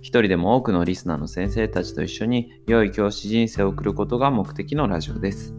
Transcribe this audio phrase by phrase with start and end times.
[0.00, 5.54] 一人でも多くのリスナーの先生たちと一緒に良い教師人生を送ることが目的のラジオです。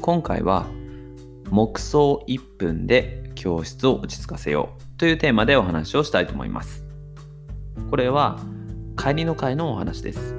[0.00, 0.66] 今回は
[1.50, 6.84] 黙想1分で教室を落ち着かせようというテーマでお話をしたいと思います。
[7.90, 8.38] これは
[8.96, 10.34] 帰りの会のお話です。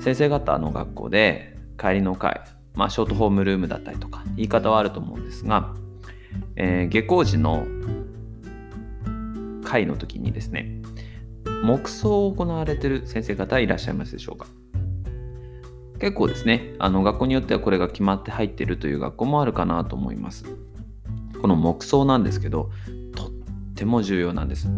[0.00, 2.40] 先生方の学校で帰りの会、
[2.74, 5.74] まあ、ショートホームルームだったりとか言い方はあると思うんですが、
[6.56, 7.66] えー、下校時の
[9.74, 10.80] 会の時にですね
[11.64, 14.46] 黙想を行われている先生方いらっしゃいますでしょうか。
[15.98, 20.44] 結構ですねあの学校によってはこれが決まって入っているという学校もあるかなと思います。
[21.40, 22.70] この黙想なんですけど
[23.14, 23.30] とっ
[23.74, 24.68] ても重要なんです。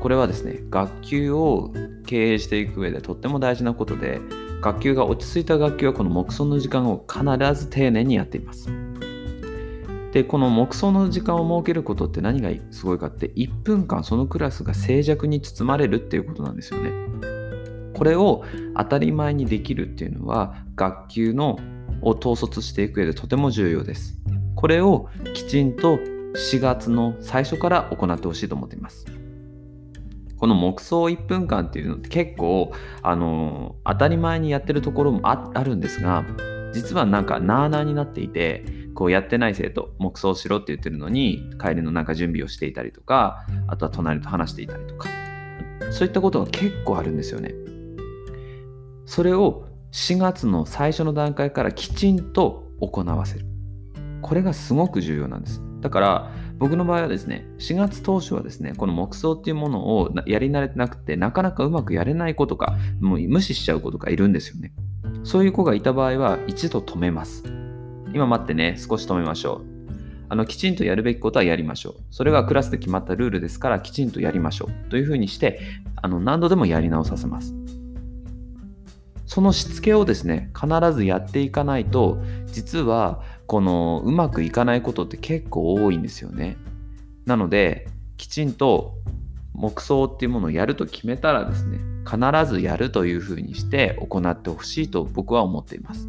[0.00, 1.72] これはですね学級を
[2.06, 4.20] 経営していく上でとっても大事なことで
[4.60, 8.85] 学級が落ち着いた学級はこの黙想の時間を必ず丁寧にやっています。
[10.16, 16.90] でこの黙想の時間を設けることって何がすごいかって1分間そのクラスが静寂に包まれるっていうことなんですよね。
[17.92, 18.42] これを
[18.78, 21.58] 当たり前にできるっていうのは学級の
[22.00, 24.18] を統率していく上でとても重要です。
[24.54, 29.04] これをきちんと4月の最初から行ってほしいと思っています。
[30.38, 32.72] この黙想1分間っていうのって結構
[33.02, 36.24] あの当たり前にやってるところもあるんですが
[36.72, 38.64] 実はなんかなーなーになっていて
[38.96, 45.10] こうやってない生徒、黙想しろって言ってるのに、帰りのなんか準備をしていたりとか、あとは隣と話していたりとか、
[45.90, 47.54] そういったことが結構あるんですよね。
[49.04, 53.44] それを4月の最初の段階からきちんと行わせる。
[54.22, 55.62] これがすごく重要なんです。
[55.82, 64.72] だから僕の場合はですね、4月当初はですね、この黙想っていうものをやり慣れてなくて、なかなかうまくやれない子とか、もう無視しちゃう子とかいるんですよね。
[65.22, 67.44] そういう子がいた場合は一度止めます。
[68.12, 69.76] 今待ってね、少し止めましょう。
[70.28, 71.94] あのきちんとやるべきことはやりましょう。
[72.10, 74.90] それがクラスで決まったルールですから、きちんとやりましょう。
[74.90, 75.60] というふうにして、
[76.02, 77.54] あの何度でもやり直させます。
[79.26, 86.56] そのしつけをですね、必ずやっていかないと、実はこのうまくいかないことって結構多いんですよね。
[87.24, 88.94] なので、きちんと
[89.52, 92.18] 黙想っていうものをやると決めたらですね、必
[92.50, 96.08] ずやるというふうにして行ってほしいと僕は思っています。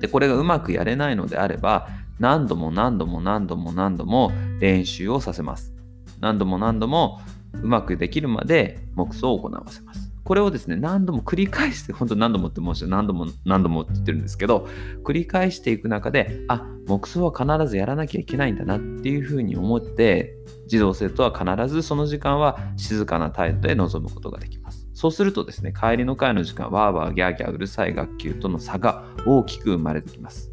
[0.00, 5.74] でこれがうまくやれないのであれば何度も何度も何度も何度も練習をさせます。
[6.20, 7.20] 何度も何度も
[7.52, 10.12] うまくできるまで黙想を行わせます。
[10.24, 14.66] これをですね何度も繰り返して本当何度もって申し何度も何度もって言ってるんですけど
[15.04, 20.34] 繰り返していく中であ黙想は必ずやらなきゃいけないんだなっていうふうに思って
[20.66, 24.85] 児童生徒は必ずその時間は静かな態度で臨むことができます。
[24.96, 30.50] そうするとですね、帰りの会の時間、わーわーギャーギャーうるさい学級との差が大きく生まれてきます。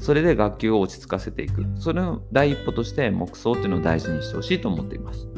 [0.00, 1.64] それで学級を落ち着かせていく。
[1.76, 5.28] それの第一歩として黙想っていうのを大事にしてほしいと思っています。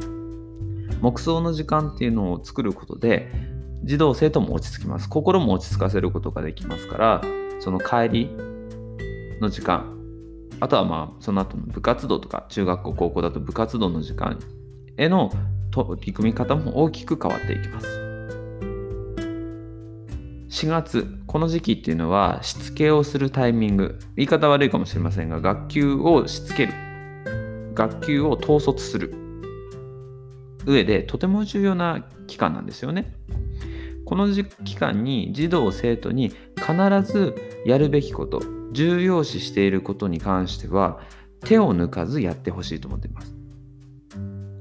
[0.99, 3.31] 黙想の時間っていうのを作ることで、
[3.83, 5.07] 児童生徒も落ち着きます。
[5.07, 7.21] 心も落ち着かせることができますから、
[7.59, 8.29] その帰り
[9.39, 9.95] の時間、
[10.59, 14.39] あとはまあその後の部活動とか、中学校、高校だと部活動の時間
[14.97, 15.31] への
[15.71, 17.87] 取り組み方も大きく変わっていきます。
[20.49, 26.73] 4月、この時期っていうのはしつけをするタイミング、言い方悪いかもしれませんが、学級をしつける、
[27.73, 29.13] 学級を統率する
[30.65, 33.15] 上でとても重要な期間なんですよね。
[34.05, 34.27] この
[34.65, 36.73] 期間に児童生徒に必
[37.09, 37.33] ず
[37.65, 38.41] やるべきこと、
[38.73, 40.99] 重要視していることに関しては
[41.45, 43.40] 手を抜かずやってほしいと思っています。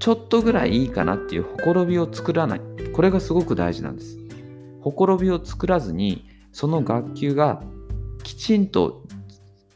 [0.01, 2.61] ちょっとぐらいいいかなっていうほころびを作らない。
[2.93, 4.19] これがすごく大事なんです。
[4.81, 7.63] ほころびを作らずに、その学級が
[8.25, 9.05] きちんと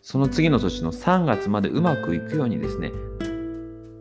[0.05, 2.93] その次の年の3月までうまくいくようにですね、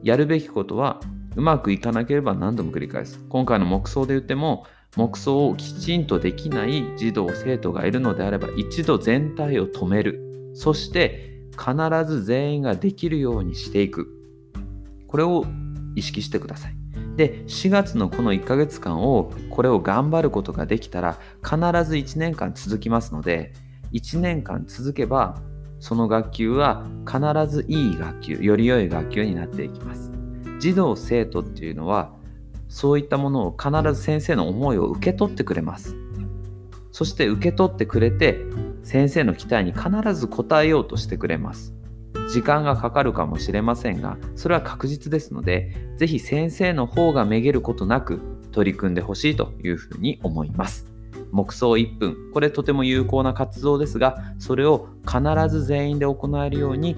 [0.04, 1.00] やるべきことは
[1.38, 3.22] うまくいかなければ何度も繰り返す。
[3.30, 4.66] 今回の目想で言っても、
[4.98, 10.52] 目想をきちんとできない児童、生徒がいるのであれば、一度全体を止める。
[10.56, 11.74] そして、必
[12.06, 14.10] ず全員ができるようにしていく。
[15.08, 15.46] これを
[15.96, 16.76] 意識してください。
[17.16, 23.54] で4月のこの1ヶ月間をこれを頑張ることができたら必ず1年間続きますので
[23.94, 25.40] 1年間続けば
[25.80, 30.12] その学級は必ずいい学級より良い学級になっていきます。
[30.60, 32.14] 児童生徒っていうのは
[32.70, 35.96] そういったものを必ず先生の思いを受け取ってくれます。
[36.92, 38.40] そして受け取ってくれて
[38.84, 41.74] 先生の期待に必ず応えようとしてくれます。
[42.30, 48.20] 時間がかかるかもしれませんがそれは確実ですので是非先生の方がめげることなく
[48.52, 50.88] 取り組んでほしいというふうに思います。
[51.32, 52.32] 黙想1分。
[52.32, 56.96] これとても有効な活動ですがそれを必ず全員で行えるように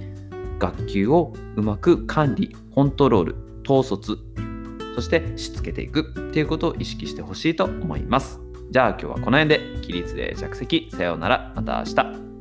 [0.60, 3.36] 学級をうまく管理コントロール
[3.68, 4.18] 統率
[4.96, 8.40] そしてしつけていくっていうことを意識してほしいと思います。
[8.72, 10.90] じゃあ今日はこの辺で起立で着席。
[10.92, 11.54] さようなら。
[11.56, 12.35] また明日。